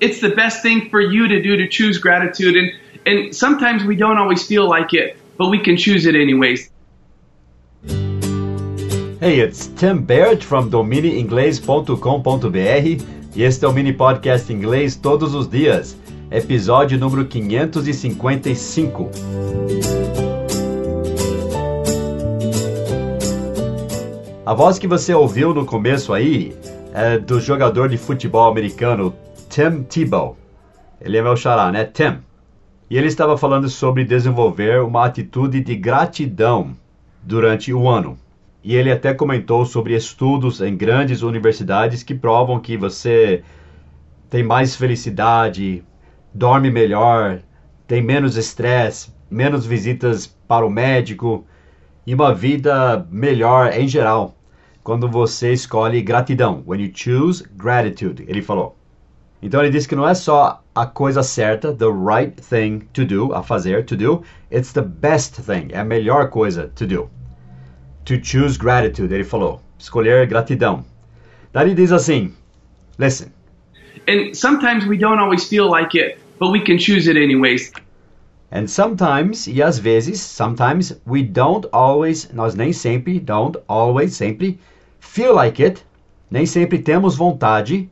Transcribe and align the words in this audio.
it's 0.00 0.20
the 0.20 0.30
best 0.30 0.62
thing 0.62 0.88
for 0.90 1.00
you 1.00 1.28
to 1.28 1.40
do 1.42 1.56
to 1.56 1.68
choose 1.68 1.98
gratitude. 1.98 2.56
And, 2.56 2.72
and 3.06 3.36
sometimes 3.36 3.84
we 3.84 3.94
don't 3.96 4.18
always 4.18 4.46
feel 4.46 4.68
like 4.68 4.94
it, 4.94 5.16
but 5.36 5.50
we 5.50 5.58
can 5.60 5.76
choose 5.76 6.06
it 6.06 6.14
anyways. 6.14 6.70
Hey, 9.20 9.40
it's 9.40 9.66
Tim 9.76 10.02
Baird 10.02 10.42
from 10.42 10.70
dominiinglês.com.br 10.70 13.04
e 13.36 13.42
este 13.42 13.64
é 13.64 13.68
o 13.68 13.72
mini 13.72 13.92
podcast 13.92 14.52
inglês 14.52 14.96
todos 14.96 15.34
os 15.34 15.46
dias, 15.46 15.96
episódio 16.30 16.98
número 16.98 17.26
555. 17.26 19.10
A 24.46 24.54
voz 24.54 24.78
que 24.78 24.88
você 24.88 25.12
ouviu 25.14 25.52
no 25.54 25.66
começo 25.66 26.14
aí 26.14 26.56
é 26.94 27.18
do 27.18 27.38
jogador 27.40 27.90
de 27.90 27.98
futebol 27.98 28.50
americano 28.50 29.14
Tim 29.50 29.82
Tebow. 29.82 30.36
Ele 31.00 31.18
é 31.18 31.22
meu 31.22 31.36
xará, 31.36 31.72
né? 31.72 31.84
Tim. 31.84 32.18
E 32.88 32.96
ele 32.96 33.08
estava 33.08 33.36
falando 33.36 33.68
sobre 33.68 34.04
desenvolver 34.04 34.80
uma 34.80 35.04
atitude 35.04 35.60
de 35.60 35.74
gratidão 35.74 36.76
durante 37.20 37.72
o 37.74 37.88
ano. 37.88 38.16
E 38.62 38.76
ele 38.76 38.92
até 38.92 39.12
comentou 39.12 39.64
sobre 39.64 39.96
estudos 39.96 40.60
em 40.60 40.76
grandes 40.76 41.22
universidades 41.22 42.04
que 42.04 42.14
provam 42.14 42.60
que 42.60 42.76
você 42.76 43.42
tem 44.28 44.44
mais 44.44 44.76
felicidade, 44.76 45.82
dorme 46.32 46.70
melhor, 46.70 47.40
tem 47.88 48.00
menos 48.00 48.36
estresse, 48.36 49.12
menos 49.28 49.66
visitas 49.66 50.28
para 50.46 50.64
o 50.64 50.70
médico 50.70 51.44
e 52.06 52.14
uma 52.14 52.32
vida 52.32 53.04
melhor 53.10 53.72
em 53.72 53.88
geral 53.88 54.36
quando 54.84 55.08
você 55.08 55.52
escolhe 55.52 56.00
gratidão. 56.02 56.62
When 56.64 56.80
you 56.80 56.92
choose 56.94 57.44
gratitude, 57.56 58.24
ele 58.28 58.42
falou. 58.42 58.79
Então 59.42 59.60
ele 59.60 59.70
disse 59.70 59.88
que 59.88 59.96
não 59.96 60.06
é 60.06 60.14
só 60.14 60.62
a 60.74 60.86
coisa 60.86 61.22
certa, 61.22 61.72
the 61.72 61.86
right 61.86 62.40
thing 62.40 62.80
to 62.92 63.04
do, 63.04 63.32
a 63.34 63.42
fazer, 63.42 63.84
to 63.84 63.96
do, 63.96 64.22
it's 64.52 64.72
the 64.72 64.82
best 64.82 65.40
thing, 65.42 65.68
é 65.70 65.80
a 65.80 65.84
melhor 65.84 66.28
coisa 66.28 66.70
to 66.74 66.86
do. 66.86 67.10
To 68.04 68.14
choose 68.22 68.58
gratitude, 68.58 69.12
ele 69.12 69.24
falou, 69.24 69.60
escolher 69.78 70.26
gratidão. 70.26 70.84
Daí 71.52 71.68
ele 71.68 71.74
diz 71.74 71.92
assim, 71.92 72.32
listen. 72.98 73.32
And 74.06 74.34
sometimes 74.34 74.86
we 74.86 74.96
don't 74.96 75.18
always 75.18 75.48
feel 75.48 75.70
like 75.70 75.98
it, 75.98 76.18
but 76.38 76.50
we 76.50 76.60
can 76.60 76.78
choose 76.78 77.08
it 77.08 77.16
anyways. 77.16 77.72
And 78.52 78.66
sometimes, 78.66 79.46
e 79.46 79.62
às 79.62 79.78
vezes, 79.78 80.20
sometimes 80.20 81.00
we 81.06 81.22
don't 81.22 81.68
always, 81.72 82.28
nós 82.32 82.54
nem 82.54 82.72
sempre, 82.72 83.20
don't 83.20 83.56
always, 83.68 84.14
sempre, 84.14 84.58
feel 84.98 85.34
like 85.34 85.62
it, 85.62 85.84
nem 86.30 86.44
sempre 86.44 86.78
temos 86.78 87.14
vontade, 87.14 87.88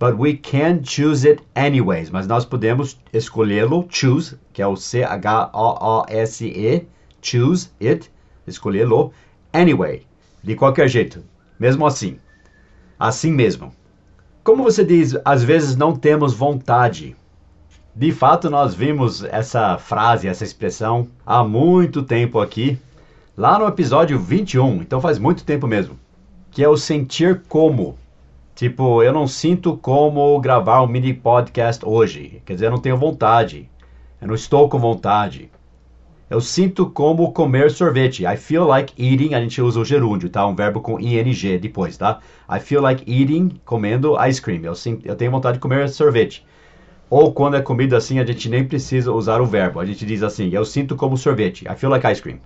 but 0.00 0.18
we 0.18 0.34
can 0.34 0.82
choose 0.82 1.28
it 1.28 1.42
anyways. 1.54 2.10
Mas 2.10 2.26
nós 2.26 2.46
podemos 2.46 2.98
escolhê-lo, 3.12 3.86
choose, 3.90 4.36
que 4.50 4.62
é 4.62 4.66
o 4.66 4.74
C-H-O-O-S-E, 4.74 5.28
choose 7.20 7.68
it, 7.80 8.10
escolhê-lo, 8.46 9.12
anyway, 9.52 10.06
de 10.42 10.56
qualquer 10.56 10.88
jeito, 10.88 11.22
mesmo 11.58 11.86
assim, 11.86 12.18
assim 12.98 13.30
mesmo. 13.30 13.72
Como 14.42 14.62
você 14.62 14.82
diz, 14.82 15.14
às 15.22 15.44
vezes 15.44 15.76
não 15.76 15.94
temos 15.94 16.32
vontade. 16.32 17.14
De 17.94 18.10
fato, 18.10 18.48
nós 18.48 18.74
vimos 18.74 19.22
essa 19.24 19.76
frase, 19.76 20.26
essa 20.26 20.44
expressão 20.44 21.08
há 21.26 21.44
muito 21.44 22.02
tempo 22.02 22.40
aqui, 22.40 22.78
lá 23.36 23.58
no 23.58 23.66
episódio 23.66 24.18
21, 24.18 24.76
então 24.76 24.98
faz 24.98 25.18
muito 25.18 25.44
tempo 25.44 25.66
mesmo, 25.66 25.98
que 26.50 26.64
é 26.64 26.68
o 26.68 26.76
sentir 26.78 27.42
como. 27.48 27.98
Tipo, 28.54 29.02
eu 29.02 29.12
não 29.12 29.26
sinto 29.26 29.76
como 29.76 30.38
gravar 30.40 30.82
um 30.82 30.86
mini 30.86 31.14
podcast 31.14 31.84
hoje. 31.86 32.42
Quer 32.44 32.54
dizer, 32.54 32.66
eu 32.66 32.70
não 32.70 32.80
tenho 32.80 32.96
vontade. 32.96 33.70
Eu 34.20 34.28
não 34.28 34.34
estou 34.34 34.68
com 34.68 34.78
vontade. 34.78 35.50
Eu 36.28 36.40
sinto 36.40 36.88
como 36.88 37.32
comer 37.32 37.70
sorvete. 37.70 38.24
I 38.24 38.36
feel 38.36 38.64
like 38.64 38.94
eating. 38.96 39.34
A 39.34 39.40
gente 39.40 39.60
usa 39.60 39.80
o 39.80 39.84
gerúndio, 39.84 40.28
tá? 40.28 40.46
Um 40.46 40.54
verbo 40.54 40.80
com 40.80 41.00
ing 41.00 41.58
depois, 41.58 41.96
tá? 41.96 42.20
I 42.48 42.60
feel 42.60 42.82
like 42.82 43.02
eating, 43.10 43.60
comendo 43.64 44.14
ice 44.24 44.40
cream. 44.40 44.62
Eu, 44.62 44.74
sinto, 44.76 45.04
eu 45.06 45.16
tenho 45.16 45.32
vontade 45.32 45.54
de 45.54 45.60
comer 45.60 45.88
sorvete. 45.88 46.46
Ou 47.08 47.32
quando 47.32 47.56
é 47.56 47.62
comida 47.62 47.96
assim, 47.96 48.20
a 48.20 48.24
gente 48.24 48.48
nem 48.48 48.64
precisa 48.64 49.10
usar 49.10 49.40
o 49.40 49.46
verbo. 49.46 49.80
A 49.80 49.84
gente 49.84 50.06
diz 50.06 50.22
assim: 50.22 50.50
eu 50.52 50.64
sinto 50.64 50.94
como 50.94 51.16
sorvete. 51.16 51.64
I 51.68 51.74
feel 51.74 51.90
like 51.90 52.06
ice 52.06 52.22
cream. 52.22 52.38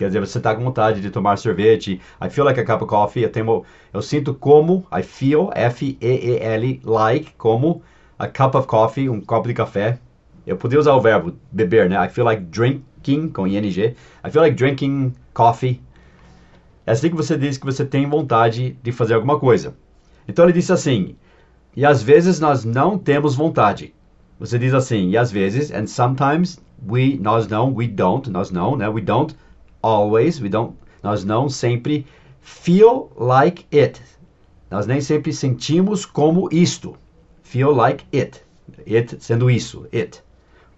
Quer 0.00 0.06
dizer, 0.06 0.20
você 0.20 0.38
está 0.38 0.54
com 0.54 0.64
vontade 0.64 0.98
de 1.02 1.10
tomar 1.10 1.36
sorvete. 1.36 2.00
I 2.22 2.30
feel 2.30 2.46
like 2.46 2.58
a 2.58 2.64
cup 2.64 2.80
of 2.80 2.88
coffee. 2.88 3.22
Eu, 3.22 3.30
tenho, 3.30 3.64
eu 3.92 4.00
sinto 4.00 4.32
como, 4.32 4.86
I 4.90 5.02
feel, 5.02 5.50
F-E-E-L, 5.54 6.80
like, 6.82 7.32
como 7.36 7.82
a 8.18 8.26
cup 8.26 8.54
of 8.54 8.66
coffee, 8.66 9.10
um 9.10 9.20
copo 9.20 9.46
de 9.46 9.52
café. 9.52 9.98
Eu 10.46 10.56
podia 10.56 10.80
usar 10.80 10.94
o 10.94 11.02
verbo 11.02 11.34
beber, 11.52 11.90
né? 11.90 12.02
I 12.02 12.08
feel 12.08 12.24
like 12.24 12.44
drinking, 12.44 13.28
com 13.28 13.46
ing. 13.46 13.58
I 13.58 14.30
feel 14.30 14.40
like 14.40 14.56
drinking 14.56 15.12
coffee. 15.34 15.82
É 16.86 16.92
assim 16.92 17.10
que 17.10 17.16
você 17.16 17.36
diz 17.36 17.58
que 17.58 17.66
você 17.66 17.84
tem 17.84 18.08
vontade 18.08 18.78
de 18.82 18.92
fazer 18.92 19.12
alguma 19.12 19.38
coisa. 19.38 19.76
Então 20.26 20.46
ele 20.46 20.54
disse 20.54 20.72
assim, 20.72 21.14
e 21.76 21.84
às 21.84 22.02
vezes 22.02 22.40
nós 22.40 22.64
não 22.64 22.96
temos 22.96 23.34
vontade. 23.34 23.92
Você 24.38 24.58
diz 24.58 24.72
assim, 24.72 25.10
e 25.10 25.18
às 25.18 25.30
vezes, 25.30 25.70
and 25.70 25.86
sometimes 25.86 26.58
we, 26.88 27.18
nós 27.20 27.46
não, 27.46 27.74
we 27.74 27.86
don't, 27.86 28.30
nós 28.30 28.50
não, 28.50 28.74
né? 28.76 28.88
We 28.88 29.02
don't 29.02 29.36
always, 29.82 30.40
we 30.40 30.48
don't, 30.48 30.76
nós 31.02 31.24
não 31.24 31.48
sempre 31.48 32.06
feel 32.40 33.10
like 33.16 33.66
it. 33.72 34.00
Nós 34.70 34.86
nem 34.86 35.00
sempre 35.00 35.32
sentimos 35.32 36.04
como 36.06 36.48
isto. 36.52 36.96
Feel 37.42 37.72
like 37.72 38.04
it. 38.14 38.44
It 38.86 39.16
sendo 39.20 39.50
isso, 39.50 39.86
it. 39.92 40.22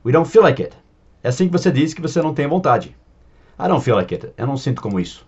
We 0.05 0.13
don't 0.13 0.29
feel 0.29 0.43
like 0.43 0.63
it. 0.63 0.77
É 1.23 1.29
assim 1.29 1.47
que 1.47 1.53
você 1.53 1.71
diz 1.71 1.95
que 1.95 2.01
você 2.01 2.21
não 2.23 2.35
tem 2.35 2.47
vontade. 2.47 2.97
I 3.59 3.69
don't 3.69 3.85
feel 3.85 3.97
like 3.97 4.15
it. 4.15 4.33
Eu 4.37 4.47
não 4.47 4.57
sinto 4.57 4.81
como 4.81 4.99
isso. 4.99 5.27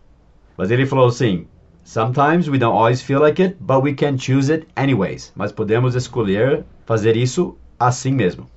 Mas 0.57 0.71
ele 0.71 0.87
falou 0.87 1.09
assim: 1.09 1.47
Sometimes 1.85 2.49
we 2.49 2.59
don't 2.59 2.77
always 2.77 3.03
feel 3.03 3.21
like 3.21 3.41
it, 3.43 3.57
but 3.61 3.83
we 3.83 3.93
can 3.93 4.17
choose 4.17 4.51
it 4.51 4.67
anyways. 4.75 5.33
Mas 5.37 5.53
podemos 5.53 5.95
escolher 5.95 6.65
fazer 6.87 7.17
isso 7.17 7.57
assim 7.79 8.13
mesmo. 8.13 8.49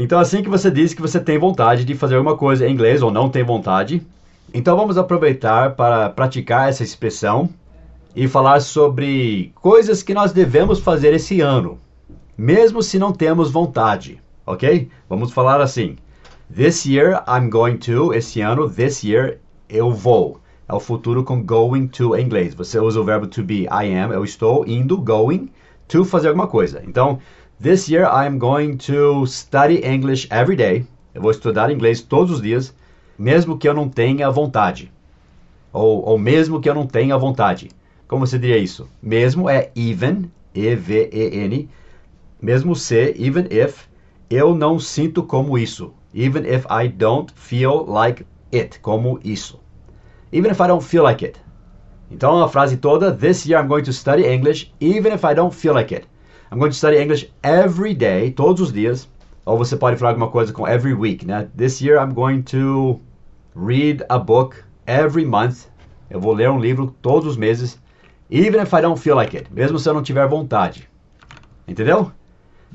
Então, 0.00 0.20
assim 0.20 0.44
que 0.44 0.48
você 0.48 0.70
diz 0.70 0.94
que 0.94 1.02
você 1.02 1.18
tem 1.18 1.38
vontade 1.38 1.84
de 1.84 1.92
fazer 1.92 2.14
alguma 2.14 2.36
coisa 2.36 2.64
em 2.64 2.72
inglês 2.72 3.02
ou 3.02 3.10
não 3.10 3.28
tem 3.28 3.42
vontade, 3.42 4.00
então 4.54 4.76
vamos 4.76 4.96
aproveitar 4.96 5.74
para 5.74 6.08
praticar 6.08 6.68
essa 6.68 6.84
expressão 6.84 7.50
e 8.14 8.28
falar 8.28 8.60
sobre 8.60 9.50
coisas 9.56 10.00
que 10.00 10.14
nós 10.14 10.30
devemos 10.30 10.78
fazer 10.78 11.12
esse 11.12 11.40
ano, 11.40 11.80
mesmo 12.36 12.80
se 12.80 12.96
não 12.96 13.10
temos 13.10 13.50
vontade, 13.50 14.22
ok? 14.46 14.88
Vamos 15.08 15.32
falar 15.32 15.60
assim: 15.60 15.96
This 16.54 16.86
year 16.86 17.24
I'm 17.26 17.50
going 17.50 17.78
to. 17.78 18.14
Esse 18.14 18.40
ano, 18.40 18.70
this 18.70 19.02
year, 19.02 19.38
eu 19.68 19.90
vou. 19.90 20.40
É 20.68 20.74
o 20.74 20.78
futuro 20.78 21.24
com 21.24 21.42
going 21.42 21.88
to 21.88 22.14
em 22.14 22.24
inglês. 22.24 22.54
Você 22.54 22.78
usa 22.78 23.00
o 23.00 23.04
verbo 23.04 23.26
to 23.26 23.42
be. 23.42 23.62
I 23.64 23.92
am, 23.98 24.12
eu 24.12 24.22
estou 24.22 24.64
indo, 24.64 24.96
going 24.96 25.50
to 25.88 26.04
fazer 26.04 26.28
alguma 26.28 26.46
coisa. 26.46 26.84
Então, 26.86 27.18
This 27.60 27.88
year 27.88 28.06
I 28.06 28.24
am 28.24 28.38
going 28.38 28.76
to 28.86 29.26
study 29.26 29.84
English 29.84 30.28
every 30.30 30.54
day. 30.54 30.86
Eu 31.12 31.22
vou 31.22 31.32
estudar 31.32 31.72
inglês 31.72 32.00
todos 32.00 32.36
os 32.36 32.40
dias, 32.40 32.72
mesmo 33.18 33.58
que 33.58 33.68
eu 33.68 33.74
não 33.74 33.88
tenha 33.88 34.30
vontade. 34.30 34.92
Ou, 35.72 36.04
ou 36.08 36.16
mesmo 36.16 36.60
que 36.60 36.70
eu 36.70 36.74
não 36.74 36.86
tenha 36.86 37.18
vontade. 37.18 37.70
Como 38.06 38.24
você 38.24 38.38
diria 38.38 38.58
isso? 38.58 38.88
Mesmo 39.02 39.50
é 39.50 39.72
even, 39.74 40.30
E-V-E-N. 40.54 41.68
Mesmo 42.40 42.76
se, 42.76 43.16
even 43.18 43.48
if, 43.50 43.88
eu 44.30 44.54
não 44.54 44.78
sinto 44.78 45.24
como 45.24 45.58
isso. 45.58 45.92
Even 46.14 46.46
if 46.46 46.64
I 46.70 46.86
don't 46.86 47.32
feel 47.34 47.84
like 47.88 48.24
it, 48.54 48.78
como 48.78 49.18
isso. 49.24 49.58
Even 50.32 50.52
if 50.52 50.60
I 50.60 50.68
don't 50.68 50.84
feel 50.84 51.02
like 51.02 51.24
it. 51.24 51.40
Então 52.08 52.40
a 52.40 52.48
frase 52.48 52.76
toda, 52.76 53.10
This 53.10 53.44
year 53.46 53.60
I'm 53.60 53.66
going 53.66 53.82
to 53.82 53.92
study 53.92 54.24
English 54.24 54.72
even 54.80 55.12
if 55.12 55.24
I 55.24 55.34
don't 55.34 55.52
feel 55.52 55.74
like 55.74 55.92
it. 55.92 56.06
I'm 56.50 56.58
going 56.58 56.70
to 56.70 56.76
study 56.76 56.98
English 56.98 57.30
every 57.42 57.94
day, 57.94 58.30
todos 58.30 58.60
os 58.60 58.72
dias. 58.72 59.08
Ou 59.44 59.58
você 59.58 59.76
pode 59.76 59.96
falar 59.96 60.10
alguma 60.10 60.30
coisa 60.30 60.52
com 60.52 60.66
every 60.66 60.94
week, 60.94 61.26
né? 61.26 61.48
This 61.56 61.80
year 61.80 61.98
I'm 61.98 62.14
going 62.14 62.42
to 62.42 63.00
read 63.54 64.04
a 64.08 64.18
book 64.18 64.56
every 64.86 65.26
month. 65.26 65.66
Eu 66.10 66.20
vou 66.20 66.32
ler 66.32 66.50
um 66.50 66.58
livro 66.58 66.94
todos 67.02 67.28
os 67.28 67.36
meses, 67.36 67.78
even 68.30 68.62
if 68.62 68.72
I 68.72 68.80
don't 68.80 69.00
feel 69.00 69.16
like 69.16 69.36
it, 69.36 69.52
mesmo 69.52 69.78
se 69.78 69.88
eu 69.88 69.94
não 69.94 70.02
tiver 70.02 70.26
vontade. 70.26 70.88
Entendeu? 71.66 72.10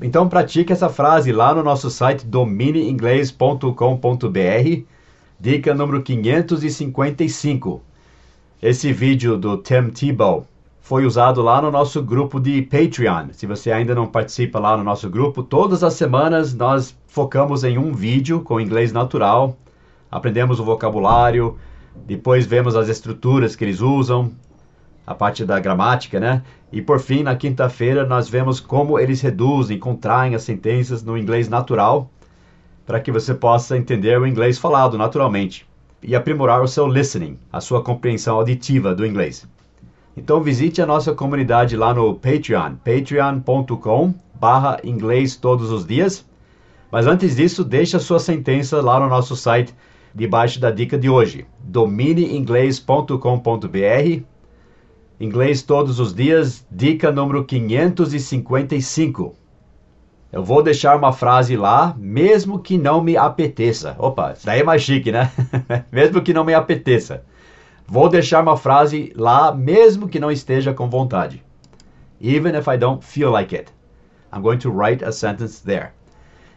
Então 0.00 0.28
pratique 0.28 0.72
essa 0.72 0.88
frase 0.88 1.32
lá 1.32 1.54
no 1.54 1.62
nosso 1.62 1.90
site 1.90 2.26
domineinglês.com.br. 2.26 4.82
Dica 5.38 5.74
número 5.74 6.02
555. 6.02 7.82
Esse 8.62 8.92
vídeo 8.92 9.36
do 9.36 9.58
Tim 9.58 9.90
Tebow 9.90 10.46
foi 10.84 11.06
usado 11.06 11.40
lá 11.40 11.62
no 11.62 11.70
nosso 11.70 12.02
grupo 12.02 12.38
de 12.38 12.60
Patreon. 12.60 13.28
Se 13.32 13.46
você 13.46 13.72
ainda 13.72 13.94
não 13.94 14.06
participa 14.06 14.58
lá 14.58 14.76
no 14.76 14.84
nosso 14.84 15.08
grupo, 15.08 15.42
todas 15.42 15.82
as 15.82 15.94
semanas 15.94 16.52
nós 16.52 16.94
focamos 17.06 17.64
em 17.64 17.78
um 17.78 17.94
vídeo 17.94 18.42
com 18.42 18.60
inglês 18.60 18.92
natural, 18.92 19.56
aprendemos 20.10 20.60
o 20.60 20.64
vocabulário, 20.64 21.56
depois 22.06 22.44
vemos 22.44 22.76
as 22.76 22.90
estruturas 22.90 23.56
que 23.56 23.64
eles 23.64 23.80
usam, 23.80 24.30
a 25.06 25.14
parte 25.14 25.42
da 25.42 25.58
gramática, 25.58 26.20
né? 26.20 26.42
E 26.70 26.82
por 26.82 27.00
fim, 27.00 27.22
na 27.22 27.34
quinta-feira, 27.34 28.04
nós 28.04 28.28
vemos 28.28 28.60
como 28.60 28.98
eles 28.98 29.22
reduzem, 29.22 29.78
contraem 29.78 30.34
as 30.34 30.42
sentenças 30.42 31.02
no 31.02 31.16
inglês 31.16 31.48
natural, 31.48 32.10
para 32.84 33.00
que 33.00 33.10
você 33.10 33.32
possa 33.32 33.78
entender 33.78 34.20
o 34.20 34.26
inglês 34.26 34.58
falado 34.58 34.98
naturalmente 34.98 35.66
e 36.02 36.14
aprimorar 36.14 36.62
o 36.62 36.68
seu 36.68 36.86
listening, 36.86 37.38
a 37.50 37.62
sua 37.62 37.82
compreensão 37.82 38.36
auditiva 38.36 38.94
do 38.94 39.06
inglês. 39.06 39.48
Então 40.16 40.40
visite 40.40 40.80
a 40.80 40.86
nossa 40.86 41.12
comunidade 41.12 41.76
lá 41.76 41.92
no 41.92 42.14
Patreon, 42.14 42.76
patreon.com 42.84 44.14
barra 44.34 44.78
inglês 44.84 45.34
todos 45.36 45.70
os 45.70 45.86
dias. 45.86 46.24
Mas 46.90 47.06
antes 47.06 47.36
disso, 47.36 47.64
deixe 47.64 47.96
a 47.96 48.00
sua 48.00 48.20
sentença 48.20 48.80
lá 48.80 49.00
no 49.00 49.08
nosso 49.08 49.34
site, 49.34 49.74
debaixo 50.14 50.60
da 50.60 50.70
dica 50.70 50.96
de 50.96 51.08
hoje, 51.08 51.44
domineinglês.com.br 51.60 54.24
Inglês 55.18 55.62
todos 55.62 55.98
os 56.00 56.12
dias, 56.12 56.66
dica 56.70 57.10
número 57.12 57.44
555. 57.44 59.34
Eu 60.32 60.42
vou 60.42 60.60
deixar 60.60 60.96
uma 60.96 61.12
frase 61.12 61.56
lá, 61.56 61.94
mesmo 61.96 62.58
que 62.58 62.76
não 62.76 63.00
me 63.00 63.16
apeteça. 63.16 63.94
Opa, 63.96 64.34
daí 64.42 64.60
é 64.60 64.64
mais 64.64 64.82
chique, 64.82 65.12
né? 65.12 65.30
mesmo 65.92 66.20
que 66.20 66.34
não 66.34 66.44
me 66.44 66.52
apeteça. 66.52 67.22
Vou 67.86 68.08
deixar 68.08 68.42
uma 68.42 68.56
frase 68.56 69.12
lá, 69.14 69.54
mesmo 69.54 70.08
que 70.08 70.18
não 70.18 70.30
esteja 70.30 70.72
com 70.72 70.88
vontade. 70.88 71.42
Even 72.20 72.56
if 72.56 72.66
I 72.66 72.78
don't 72.78 73.04
feel 73.04 73.30
like 73.30 73.54
it. 73.54 73.70
I'm 74.32 74.42
going 74.42 74.58
to 74.58 74.70
write 74.70 75.04
a 75.04 75.12
sentence 75.12 75.62
there. 75.62 75.90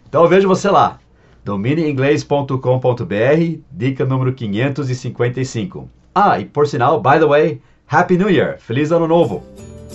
Então 0.07 0.23
eu 0.23 0.29
vejo 0.29 0.47
você 0.47 0.69
lá. 0.69 0.99
domineinglês.com.br, 1.43 3.59
dica 3.71 4.05
número 4.05 4.33
555. 4.33 5.89
Ah, 6.15 6.39
e 6.39 6.45
por 6.45 6.67
sinal, 6.67 7.01
by 7.01 7.19
the 7.19 7.25
way, 7.25 7.61
Happy 7.89 8.17
New 8.17 8.29
Year! 8.29 8.57
Feliz 8.59 8.91
Ano 8.91 9.07
Novo! 9.07 9.43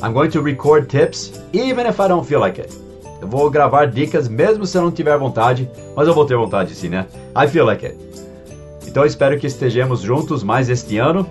I'm 0.03 0.13
going 0.13 0.31
to 0.31 0.41
record 0.41 0.89
tips 0.89 1.33
even 1.53 1.87
if 1.87 2.01
I 2.01 2.09
don't 2.09 2.27
feel 2.27 2.41
like 2.41 2.61
it. 2.61 2.77
Eu 3.21 3.29
vou 3.29 3.49
gravar 3.51 3.87
dicas 3.87 4.29
mesmo 4.29 4.67
se 4.67 4.77
eu 4.77 4.83
não 4.83 4.91
tiver 4.91 5.17
vontade, 5.17 5.71
mas 5.95 6.09
eu 6.09 6.15
vou 6.15 6.25
ter 6.25 6.37
vontade 6.37 6.75
sim, 6.75 6.89
né? 6.89 7.07
I 7.37 7.47
feel 7.47 7.65
like 7.65 7.87
it. 7.87 7.97
Então 8.93 9.07
espero 9.07 9.39
que 9.39 9.47
estejamos 9.47 10.03
juntos 10.03 10.43
mais 10.45 10.69
este 10.69 10.99
ano 10.99 11.27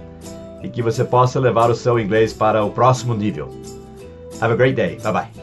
e 0.64 0.68
que 0.68 0.82
você 0.82 1.04
possa 1.04 1.40
levar 1.40 1.70
o 1.70 1.76
seu 1.76 2.00
inglês 2.00 2.34
para 2.34 2.64
o 2.64 2.72
próximo 2.72 3.14
nível. 3.14 3.50
Have 4.42 4.54
a 4.54 4.56
great 4.56 4.76
day. 4.76 4.98
Bye 5.04 5.14
bye. 5.14 5.41